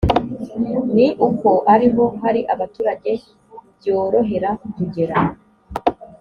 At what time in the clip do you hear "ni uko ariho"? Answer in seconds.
0.95-2.03